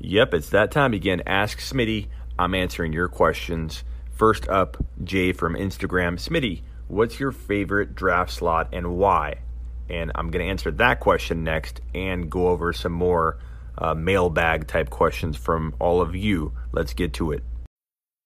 [0.00, 1.22] Yep, it's that time again.
[1.26, 2.08] Ask Smitty.
[2.38, 3.84] I'm answering your questions.
[4.10, 6.14] First up, Jay from Instagram.
[6.18, 9.40] Smitty, what's your favorite draft slot and why?
[9.90, 13.38] And I'm going to answer that question next and go over some more
[13.76, 16.52] uh, mailbag type questions from all of you.
[16.72, 17.42] Let's get to it.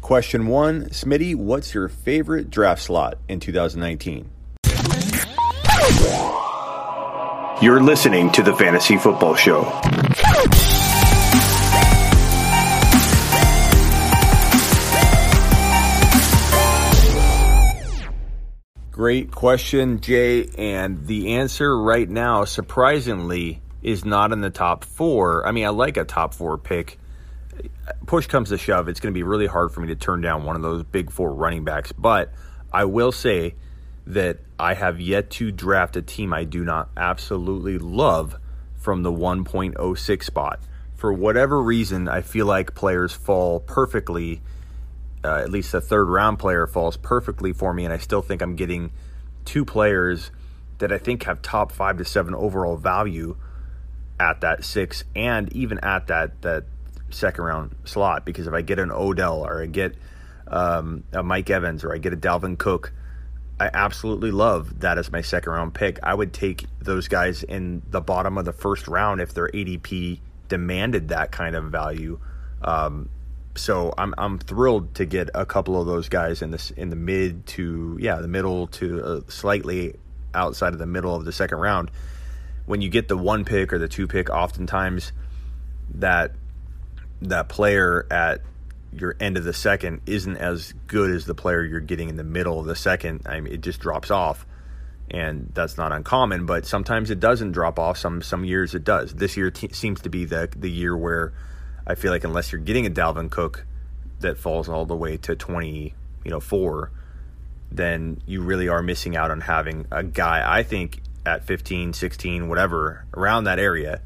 [0.00, 4.30] Question one Smitty, what's your favorite draft slot in 2019?
[7.62, 9.62] You're listening to the Fantasy Football Show.
[18.90, 20.48] Great question, Jay.
[20.58, 25.46] And the answer right now, surprisingly, is not in the top four.
[25.46, 26.98] I mean, I like a top four pick
[28.06, 30.44] push comes to shove, it's going to be really hard for me to turn down
[30.44, 31.92] one of those big four running backs.
[31.92, 32.32] But
[32.72, 33.54] I will say
[34.06, 38.36] that I have yet to draft a team I do not absolutely love
[38.76, 40.60] from the 1.06 spot.
[40.94, 44.42] For whatever reason, I feel like players fall perfectly.
[45.22, 48.42] Uh, at least a third round player falls perfectly for me, and I still think
[48.42, 48.90] I'm getting
[49.44, 50.30] two players
[50.78, 53.36] that I think have top five to seven overall value
[54.18, 56.64] at that six, and even at that that
[57.10, 59.94] second round slot because if I get an Odell or I get
[60.48, 62.92] um, a Mike Evans or I get a Dalvin Cook,
[63.58, 65.98] I absolutely love that as my second round pick.
[66.02, 70.20] I would take those guys in the bottom of the first round if their ADP
[70.48, 72.18] demanded that kind of value.
[72.62, 73.10] Um,
[73.56, 76.96] so I'm I'm thrilled to get a couple of those guys in this in the
[76.96, 79.96] mid to yeah the middle to uh, slightly
[80.34, 81.90] outside of the middle of the second round.
[82.66, 85.12] When you get the one pick or the two pick, oftentimes
[85.96, 86.32] that
[87.22, 88.40] that player at
[88.92, 92.24] your end of the second isn't as good as the player you're getting in the
[92.24, 93.22] middle of the second.
[93.26, 94.46] I mean, it just drops off,
[95.10, 96.46] and that's not uncommon.
[96.46, 97.98] But sometimes it doesn't drop off.
[97.98, 99.14] Some some years it does.
[99.14, 101.32] This year t- seems to be the the year where
[101.86, 103.66] I feel like unless you're getting a Dalvin Cook
[104.20, 105.94] that falls all the way to twenty,
[106.24, 106.90] you know, four,
[107.70, 110.42] then you really are missing out on having a guy.
[110.46, 114.00] I think at 15, 16, whatever around that area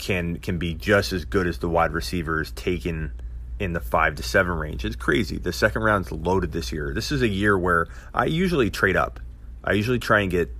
[0.00, 3.12] can can be just as good as the wide receivers taken
[3.58, 4.84] in the five to seven range.
[4.84, 5.38] It's crazy.
[5.38, 6.92] The second round's loaded this year.
[6.94, 9.20] This is a year where I usually trade up.
[9.62, 10.50] I usually try and get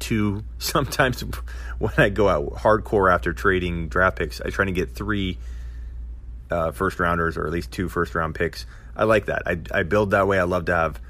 [0.00, 0.42] two.
[0.58, 1.20] Sometimes
[1.78, 5.38] when I go out hardcore after trading draft picks, I try to get three
[6.50, 8.66] uh, first rounders or at least two first round picks.
[8.96, 9.44] I like that.
[9.46, 10.40] I, I build that way.
[10.40, 11.00] I love to have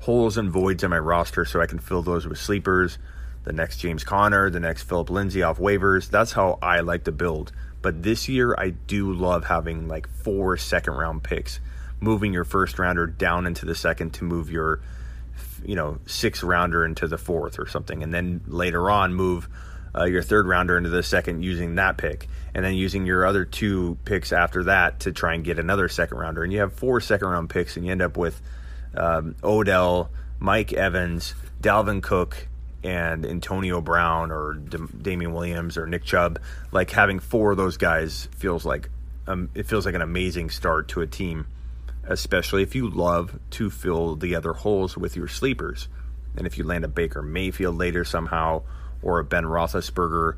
[0.00, 2.96] holes and voids in my roster so I can fill those with sleepers
[3.44, 6.10] the next James Conner, the next Phillip Lindsay off waivers.
[6.10, 7.52] That's how I like to build.
[7.82, 11.60] But this year, I do love having like four second round picks,
[12.00, 14.80] moving your first rounder down into the second to move your,
[15.64, 19.48] you know, sixth rounder into the fourth or something, and then later on move
[19.94, 23.44] uh, your third rounder into the second using that pick, and then using your other
[23.44, 27.00] two picks after that to try and get another second rounder, and you have four
[27.02, 28.40] second round picks, and you end up with
[28.96, 32.48] um, Odell, Mike Evans, Dalvin Cook,
[32.84, 36.38] and Antonio Brown or Damien Williams or Nick Chubb,
[36.70, 38.90] like having four of those guys feels like
[39.26, 41.46] um, it feels like an amazing start to a team,
[42.06, 45.88] especially if you love to fill the other holes with your sleepers.
[46.36, 48.62] And if you land a Baker Mayfield later somehow,
[49.02, 50.36] or a Ben Roethlisberger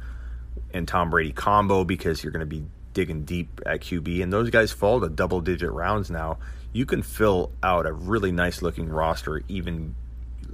[0.73, 4.51] and Tom Brady combo because you're going to be digging deep at QB, and those
[4.51, 6.39] guys fall to double digit rounds now,
[6.73, 9.97] you can fill out a really nice looking roster, even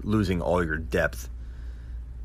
[0.02, 1.28] losing all your depth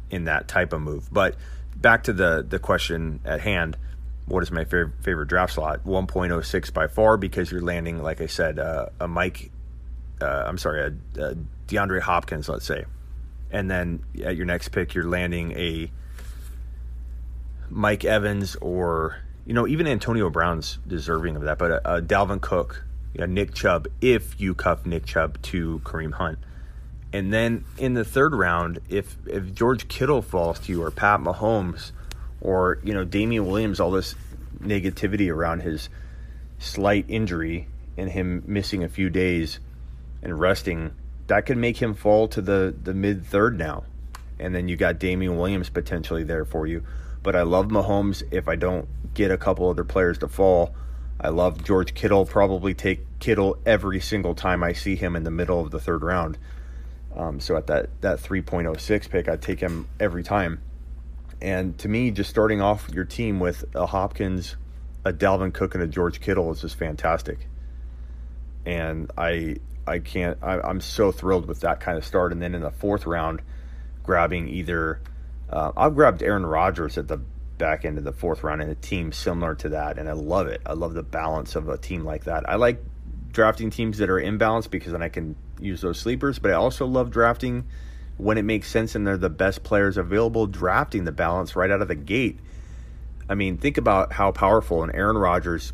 [0.09, 1.09] in that type of move.
[1.11, 1.35] But
[1.75, 3.77] back to the the question at hand,
[4.25, 5.85] what is my favorite favorite draft slot?
[5.85, 9.51] 1.06 by far because you're landing, like I said, uh, a Mike.
[10.19, 11.35] Uh, I'm sorry, a, a,
[11.67, 12.85] DeAndre Hopkins, let's say,
[13.51, 15.91] and then at your next pick, you're landing a
[17.69, 22.41] Mike Evans or you know even Antonio Brown's deserving of that, but a, a Dalvin
[22.41, 22.85] Cook,
[23.17, 26.39] a Nick Chubb, if you cuff Nick Chubb to Kareem Hunt.
[27.17, 31.19] And then in the third round, if if George Kittle falls to you or Pat
[31.19, 31.91] Mahomes
[32.41, 34.13] or you know Damien Williams, all this
[34.59, 35.89] negativity around his
[36.59, 39.59] slight injury and him missing a few days
[40.21, 40.93] and resting,
[41.25, 43.83] that could make him fall to the the mid third now.
[44.37, 46.83] And then you got Damien Williams potentially there for you.
[47.23, 48.21] But I love Mahomes.
[48.29, 50.75] If I don't get a couple other players to fall,
[51.19, 52.27] I love George Kittle.
[52.27, 56.03] Probably take Kittle every single time I see him in the middle of the third
[56.03, 56.37] round.
[57.17, 60.61] Um, so at that that 3.06 pick, I take him every time.
[61.41, 64.55] And to me, just starting off your team with a Hopkins,
[65.03, 67.47] a Dalvin Cook, and a George Kittle is just fantastic.
[68.65, 72.31] And I I can't I, am so thrilled with that kind of start.
[72.31, 73.41] And then in the fourth round,
[74.03, 75.01] grabbing either
[75.49, 77.17] uh, I've grabbed Aaron Rodgers at the
[77.57, 80.47] back end of the fourth round in a team similar to that, and I love
[80.47, 80.61] it.
[80.65, 82.47] I love the balance of a team like that.
[82.47, 82.83] I like
[83.31, 86.85] drafting teams that are imbalanced because then I can use those sleepers, but I also
[86.85, 87.65] love drafting
[88.17, 91.81] when it makes sense and they're the best players available, drafting the balance right out
[91.81, 92.39] of the gate.
[93.29, 95.73] I mean, think about how powerful an Aaron Rodgers,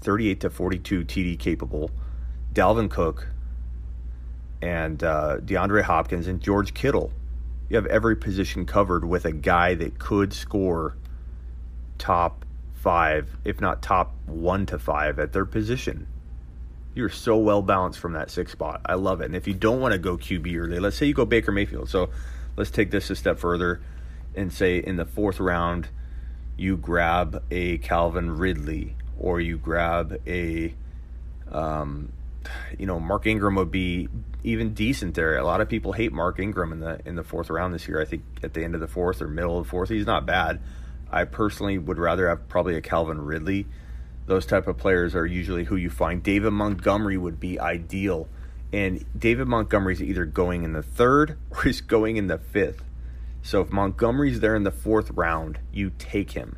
[0.00, 1.90] 38 to 42 TD capable,
[2.52, 3.28] Dalvin Cook,
[4.62, 7.12] and uh, DeAndre Hopkins and George Kittle.
[7.68, 10.96] You have every position covered with a guy that could score
[11.98, 16.06] top five, if not top one to five at their position.
[16.94, 18.80] You're so well balanced from that six spot.
[18.86, 19.26] I love it.
[19.26, 21.88] And if you don't want to go QB early, let's say you go Baker Mayfield.
[21.88, 22.10] So
[22.56, 23.80] let's take this a step further
[24.34, 25.88] and say in the fourth round,
[26.56, 30.74] you grab a Calvin Ridley or you grab a,
[31.50, 32.12] um,
[32.78, 34.08] you know, Mark Ingram would be
[34.44, 35.36] even decent there.
[35.36, 38.00] A lot of people hate Mark Ingram in the in the fourth round this year.
[38.00, 40.26] I think at the end of the fourth or middle of the fourth, he's not
[40.26, 40.60] bad.
[41.10, 43.66] I personally would rather have probably a Calvin Ridley
[44.26, 46.22] those type of players are usually who you find.
[46.22, 48.28] David Montgomery would be ideal.
[48.72, 52.82] And David Montgomery's either going in the third or he's going in the fifth.
[53.42, 56.56] So if Montgomery's there in the fourth round, you take him.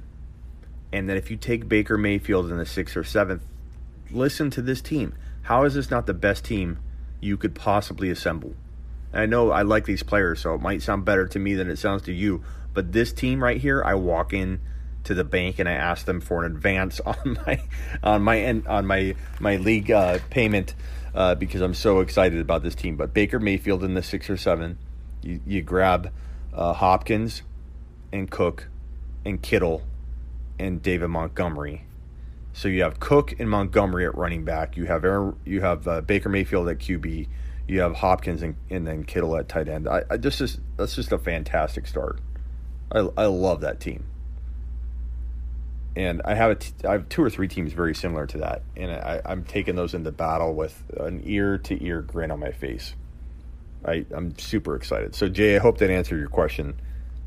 [0.92, 3.42] And then if you take Baker Mayfield in the sixth or seventh,
[4.10, 5.14] listen to this team.
[5.42, 6.78] How is this not the best team
[7.20, 8.54] you could possibly assemble?
[9.12, 11.68] And I know I like these players, so it might sound better to me than
[11.68, 12.44] it sounds to you.
[12.72, 14.60] But this team right here, I walk in
[15.06, 17.60] to the bank and I asked them for an advance on my
[18.02, 20.74] on my on my my league uh, payment
[21.14, 22.96] uh, because I'm so excited about this team.
[22.96, 24.78] But Baker Mayfield in the six or seven,
[25.22, 26.12] you, you grab
[26.52, 27.42] uh, Hopkins
[28.12, 28.68] and Cook
[29.24, 29.82] and Kittle
[30.58, 31.86] and David Montgomery.
[32.52, 34.76] So you have Cook and Montgomery at running back.
[34.76, 37.28] You have Aaron, you have uh, Baker Mayfield at QB.
[37.68, 39.88] You have Hopkins and, and then Kittle at tight end.
[39.88, 42.20] I, I just, just that's just a fantastic start.
[42.92, 44.04] I, I love that team
[45.96, 48.62] and I have a t- I have two or three teams very similar to that,
[48.76, 52.52] and I, I'm taking those into battle with an ear to ear grin on my
[52.52, 52.94] face.
[53.84, 55.14] I, I'm super excited.
[55.14, 56.78] So Jay, I hope that answered your question.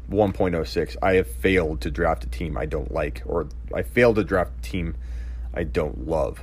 [0.10, 0.96] 1.06.
[1.04, 4.52] I have failed to draft a team I don't like, or I failed to draft
[4.60, 4.96] a team
[5.54, 6.42] I don't love.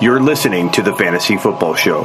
[0.00, 2.02] You're listening to the Fantasy Football Show.